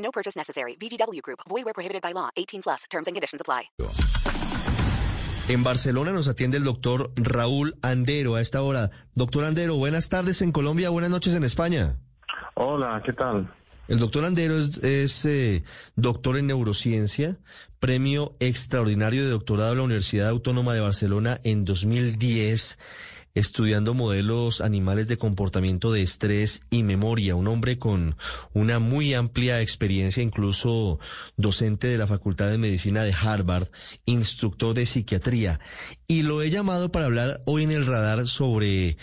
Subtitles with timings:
[0.00, 0.76] No purchase necessary.
[0.76, 1.40] VGW Group.
[1.48, 2.28] Void where prohibited by law.
[2.36, 2.84] 18 plus.
[2.90, 3.70] Terms and conditions apply.
[5.48, 8.90] En Barcelona nos atiende el doctor Raúl Andero a esta hora.
[9.14, 11.96] Doctor Andero, buenas tardes en Colombia, buenas noches en España.
[12.54, 13.52] Hola, ¿qué tal?
[13.88, 15.64] El doctor Andero es, es, eh,
[15.96, 17.38] doctor en neurociencia,
[17.80, 22.78] premio extraordinario de doctorado de la Universidad Autónoma de Barcelona en 2010,
[23.34, 27.34] estudiando modelos animales de comportamiento de estrés y memoria.
[27.34, 28.16] Un hombre con
[28.52, 30.98] una muy amplia experiencia, incluso
[31.36, 33.68] docente de la Facultad de Medicina de Harvard,
[34.04, 35.60] instructor de psiquiatría.
[36.06, 38.96] Y lo he llamado para hablar hoy en el radar sobre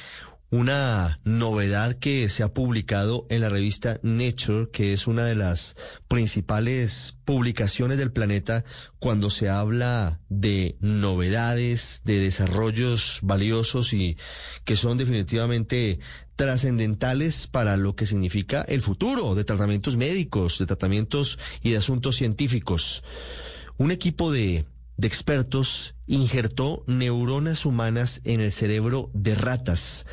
[0.49, 5.75] una novedad que se ha publicado en la revista Nature, que es una de las
[6.07, 8.63] principales publicaciones del planeta
[8.99, 14.17] cuando se habla de novedades, de desarrollos valiosos y
[14.63, 15.99] que son definitivamente
[16.37, 22.15] trascendentales para lo que significa el futuro de tratamientos médicos, de tratamientos y de asuntos
[22.15, 23.03] científicos.
[23.77, 24.65] Un equipo de
[24.97, 30.05] de expertos injertó neuronas humanas en el cerebro de ratas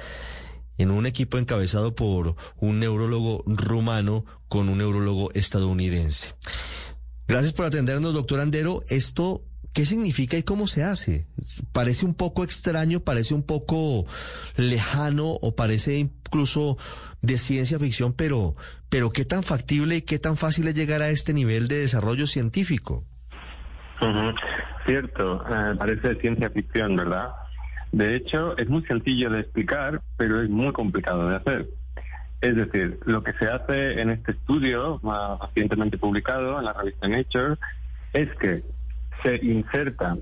[0.78, 6.34] en un equipo encabezado por un neurólogo rumano con un neurólogo estadounidense.
[7.27, 8.82] Gracias por atendernos, doctor Andero.
[8.88, 11.27] Esto, ¿qué significa y cómo se hace?
[11.72, 14.05] Parece un poco extraño, parece un poco
[14.56, 16.77] lejano o parece incluso
[17.22, 18.56] de ciencia ficción, pero,
[18.88, 22.27] pero ¿qué tan factible y qué tan fácil es llegar a este nivel de desarrollo
[22.27, 23.06] científico?
[24.87, 27.31] Cierto, eh, parece ciencia ficción, ¿verdad?
[27.92, 31.68] De hecho, es muy sencillo de explicar, pero es muy complicado de hacer.
[32.41, 37.08] Es decir, lo que se hace en este estudio, más recientemente publicado en la revista
[37.08, 37.57] Nature,
[38.13, 38.63] es que
[39.23, 40.17] se inserta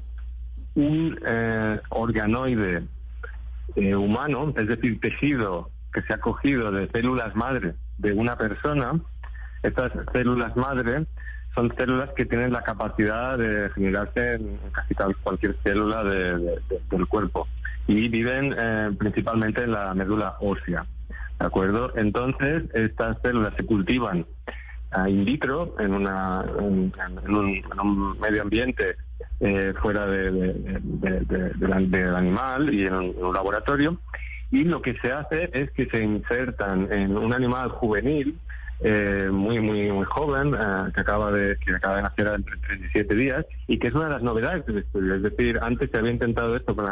[0.75, 2.84] un eh, organoide
[3.75, 9.00] eh, humano, es decir, tejido que se ha cogido de células madre de una persona.
[9.62, 11.06] Estas células madre
[11.54, 17.46] son células que tienen la capacidad de generarse en casi cualquier célula del cuerpo
[17.86, 20.86] y viven eh, principalmente en la médula ósea.
[21.38, 21.92] ¿De acuerdo?
[21.96, 24.24] Entonces, estas células se cultivan
[25.08, 26.92] in vitro, en, una, un,
[28.20, 28.96] medio ambiente
[29.40, 31.72] eh, fuera del
[32.16, 33.98] animal y en un, laboratorio.
[34.50, 38.38] Y lo que se hace es que se insertan en un animal juvenil
[38.82, 40.53] eh, muy muy muy joven
[40.94, 44.12] que acaba de que acaba de nacer entre 37 días y que es una de
[44.12, 46.87] las novedades del estudio es decir antes se había intentado esto con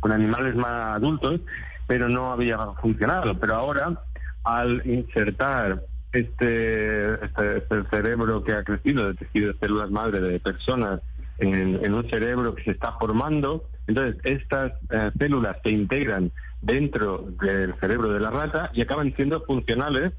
[0.00, 1.40] con animales más adultos,
[1.86, 3.38] pero no había funcionado.
[3.38, 4.02] Pero ahora,
[4.44, 10.40] al insertar este, este, este cerebro que ha crecido de tejido de células madre de
[10.40, 11.00] personas
[11.38, 17.74] en, un cerebro que se está formando, entonces estas eh, células se integran dentro del
[17.80, 20.12] cerebro de la rata y acaban siendo funcionales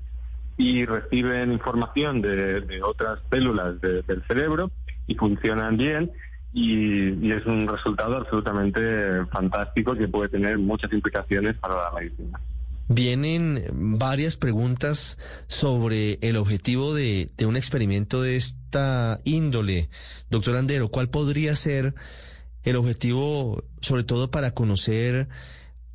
[0.61, 4.69] y reciben información de, otras células del cerebro
[5.07, 6.11] y funcionan bien
[6.53, 12.39] y, es un resultado absolutamente fantástico que puede tener muchas implicaciones para la medicina.
[12.89, 13.63] Vienen
[13.97, 15.17] varias preguntas
[15.47, 19.89] sobre el objetivo de, de, un experimento de esta índole.
[20.29, 21.95] Doctor Andero, ¿cuál podría ser
[22.63, 25.27] el objetivo, sobre todo para conocer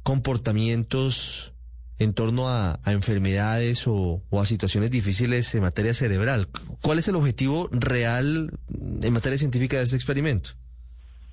[0.02, 1.52] comportamientos
[1.98, 6.48] en torno a, enfermedades o, a situaciones difíciles en materia cerebral.
[6.82, 8.50] ¿Cuál es el objetivo real
[9.02, 10.50] en materia científica de este experimento?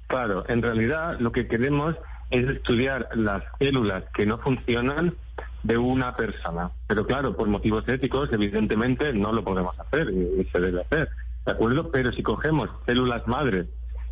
[0.07, 1.95] Claro, en realidad lo que queremos
[2.29, 5.15] es estudiar las células que no funcionan
[5.63, 6.71] de una persona.
[6.87, 11.09] Pero claro, por motivos éticos, evidentemente no lo podemos hacer y, se debe hacer,
[11.45, 11.89] ¿de acuerdo?
[11.91, 13.67] Pero si cogemos células madres,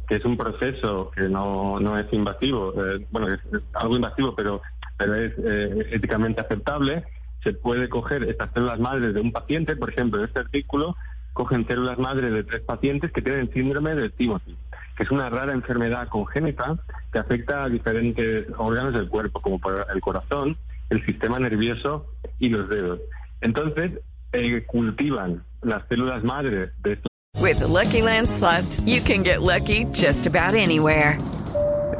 [0.07, 3.39] que es un proceso que no, no es invasivo, eh, bueno, es
[3.73, 4.61] algo invasivo, pero
[5.01, 7.03] pero es eh, éticamente aceptable,
[7.43, 10.95] se puede coger estas células madres de un paciente, por ejemplo, en este artículo,
[11.33, 14.55] cogen células madres de tres pacientes que tienen síndrome de Timothy,
[14.95, 16.77] que es una rara enfermedad congénita
[17.11, 19.59] que afecta a diferentes órganos del cuerpo, como
[19.91, 20.55] el corazón,
[20.91, 22.05] el sistema nervioso
[22.37, 22.99] y los dedos.
[23.41, 23.93] Entonces,
[24.33, 27.07] eh, cultivan las células madres de estos.
[27.41, 31.17] With Lucky Land slots, you can get lucky just about anywhere.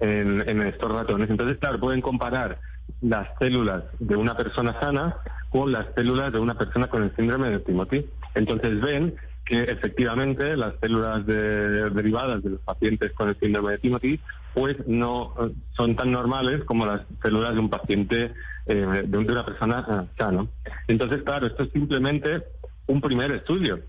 [0.00, 1.30] en, estos ratones.
[1.30, 2.60] Entonces, claro, pueden comparar
[3.00, 5.16] las células de una persona sana
[5.48, 8.06] con las células de una persona con el síndrome de Timothy.
[8.34, 13.78] Entonces ven que efectivamente las células de- derivadas de los pacientes con el síndrome de
[13.78, 14.20] Timothy
[14.52, 18.34] pues no eh, son tan normales como las células de un paciente,
[18.66, 20.46] eh, de una persona eh, sana.
[20.88, 22.44] Entonces, claro, esto es simplemente
[22.86, 23.80] un primer estudio,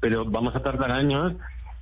[0.00, 1.34] pero vamos a tardar años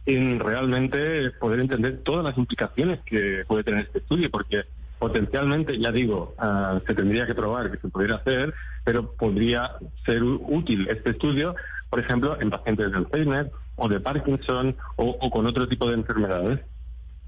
[0.07, 4.65] en realmente poder entender todas las implicaciones que puede tener este estudio, porque
[4.99, 8.55] potencialmente, ya digo, ah, se tendría que probar que se pudiera hacer,
[8.85, 9.73] pero podría
[10.05, 11.55] ser útil este estudio,
[11.91, 15.95] por ejemplo, en pacientes de Alzheimer o de Parkinson o, o con otro tipo de
[15.95, 16.61] enfermedades.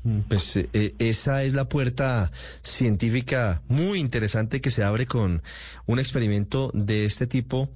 [0.04, 2.30] Mm, Pues eh, eh, esa es la puerta
[2.62, 5.42] científica muy interesante que se abre con
[5.86, 7.70] un experimento de este tipo.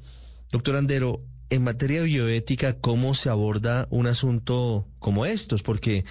[0.52, 1.20] Doctor Andero,
[1.50, 5.62] en materia de bioética, ¿cómo se aborda un asunto como estos?
[5.62, 6.04] Porque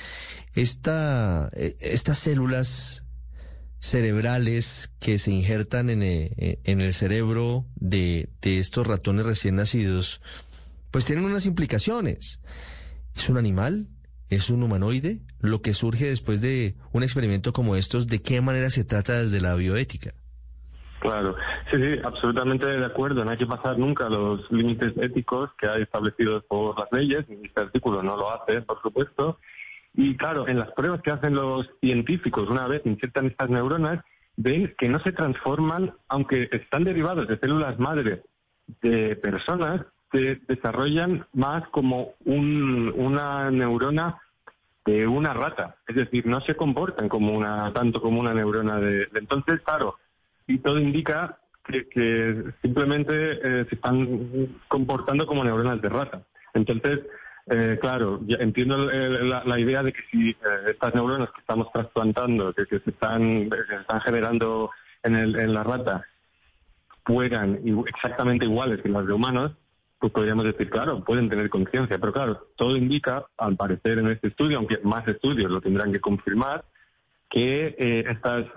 [0.55, 3.05] eh, estas células
[3.79, 10.21] cerebrales que se injertan en, eh, en el cerebro de, de estos ratones recién nacidos,
[10.91, 12.41] pues tienen unas implicaciones.
[13.15, 13.87] ¿Es un animal?
[14.29, 15.21] ¿Es un humanoide?
[15.39, 19.39] Lo que surge después de un experimento como estos, ¿de qué manera se trata desde
[19.39, 20.13] la bioética?
[20.99, 21.35] Claro,
[21.71, 23.23] sí, sí, absolutamente de acuerdo.
[23.23, 27.25] No hay que pasar nunca los límites éticos que hay establecidos por las leyes.
[27.29, 29.39] Este artículo no lo hace, por supuesto.
[29.93, 34.03] Y claro, en las pruebas que hacen los científicos, una vez insertan estas neuronas,
[34.35, 38.23] ven que no se transforman, aunque están derivados de células madre
[38.81, 39.81] de personas,
[40.11, 44.17] se desarrollan más como un- una neurona
[44.85, 45.77] de una rata.
[45.87, 49.97] Es decir, no se comportan como una, tanto como una neurona de, de- entonces, claro,
[50.49, 56.23] y todo indica que, simplemente eh, se están comportando como neuronas de rata.
[56.55, 57.01] Entonces,
[57.45, 60.35] eh, claro, entiendo la, idea de que si eh,
[60.69, 63.49] estas neuronas que estamos trasplantando, que, que se están
[64.03, 64.71] generando
[65.03, 66.05] en, el, en la rata,
[67.05, 69.51] fueran exactamente iguales que las de humanos,
[69.99, 71.99] pues podríamos decir, claro, pueden tener conciencia.
[71.99, 75.99] Pero claro, todo indica, al parecer en este estudio, aunque más estudios lo tendrán que
[75.99, 76.65] confirmar,
[77.29, 78.03] que eh,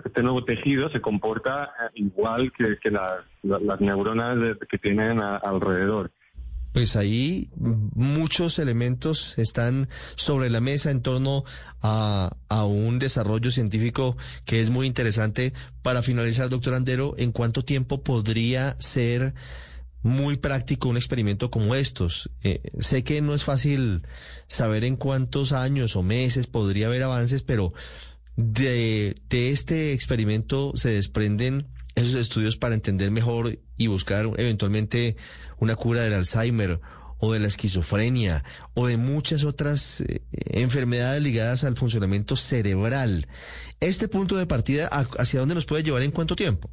[0.05, 4.37] este nuevo tejido se comporta eh, igual que, las, la- las neuronas
[4.69, 6.11] que tienen a- alrededor.
[6.73, 11.43] Pues ahí muchos elementos están sobre la mesa en torno
[11.83, 15.53] a, a un desarrollo científico que es muy interesante.
[15.83, 19.35] Para finalizar, doctor Andero, ¿en cuánto tiempo podría ser
[20.01, 22.31] muy práctico un experimento como estos?
[22.41, 24.01] Eh, sé que no es fácil
[24.47, 27.71] saber en cuántos años o meses podría haber avances, pero
[28.35, 35.15] de, de este experimento se desprenden esos estudios para entender mejor y buscar eventualmente
[35.59, 36.79] una cura del Alzheimer
[37.19, 38.43] o de la esquizofrenia
[38.73, 40.21] o de muchas otras eh,
[40.51, 43.27] enfermedades ligadas al funcionamiento cerebral.
[43.79, 46.69] Este punto de partida, ¿a- ¿hacia dónde nos puede llevar en cuánto tiempo?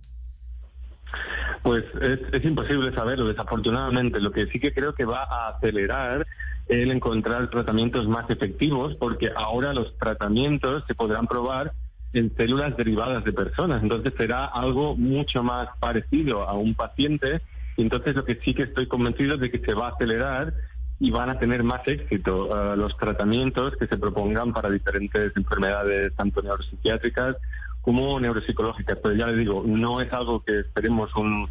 [1.62, 4.18] Pues es, es imposible saberlo, desafortunadamente.
[4.18, 6.26] Lo que sí que creo que va a acelerar
[6.70, 11.72] el encontrar tratamientos más efectivos, porque ahora los tratamientos se podrán probar
[12.12, 13.82] en células derivadas de personas.
[13.82, 17.40] Entonces será algo mucho más parecido a un paciente.
[17.76, 20.54] Y entonces lo que sí que estoy convencido es de que se va a acelerar
[21.00, 26.14] y van a tener más éxito eh, los tratamientos que se propongan para diferentes enfermedades,
[26.14, 27.36] tanto neuropsiquiátricas
[27.82, 28.98] como neuropsicológicas.
[29.02, 31.48] Pero ya les digo, no es algo que esperemos un,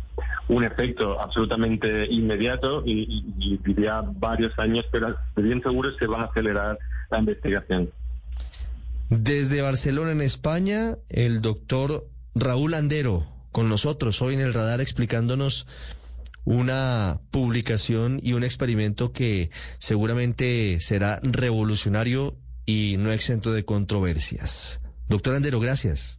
[0.48, 6.26] un efecto absolutamente inmediato y, y- diría varios años, pero bien seguro se va a
[6.26, 6.78] acelerar
[7.12, 7.90] la investigación.
[9.10, 15.66] Desde Barcelona, en España, el doctor Raúl Andero, con nosotros hoy en el radar explicándonos
[16.46, 24.80] una publicación y un experimento que seguramente será revolucionario y no exento de controversias.
[25.08, 26.19] Doctor Andero, gracias.